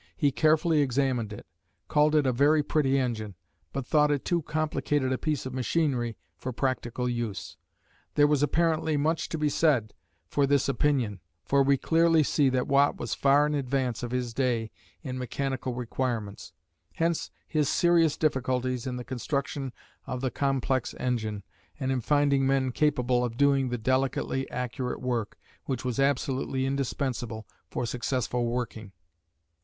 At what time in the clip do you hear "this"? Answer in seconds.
10.47-10.67